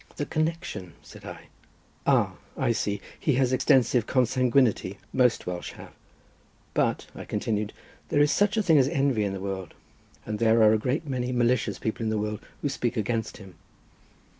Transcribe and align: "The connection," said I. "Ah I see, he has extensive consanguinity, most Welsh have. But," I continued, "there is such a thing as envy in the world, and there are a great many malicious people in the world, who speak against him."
"The 0.15 0.25
connection," 0.25 0.93
said 1.03 1.25
I. 1.25 1.49
"Ah 2.07 2.37
I 2.57 2.71
see, 2.71 2.99
he 3.19 3.33
has 3.35 3.53
extensive 3.53 4.07
consanguinity, 4.07 4.97
most 5.13 5.45
Welsh 5.45 5.73
have. 5.73 5.93
But," 6.73 7.05
I 7.13 7.23
continued, 7.23 7.71
"there 8.09 8.19
is 8.19 8.31
such 8.31 8.57
a 8.57 8.63
thing 8.63 8.79
as 8.79 8.87
envy 8.87 9.25
in 9.25 9.33
the 9.33 9.39
world, 9.39 9.75
and 10.25 10.39
there 10.39 10.63
are 10.63 10.73
a 10.73 10.79
great 10.79 11.07
many 11.07 11.31
malicious 11.31 11.77
people 11.77 12.03
in 12.03 12.09
the 12.09 12.17
world, 12.17 12.39
who 12.63 12.67
speak 12.69 12.97
against 12.97 13.37
him." 13.37 13.53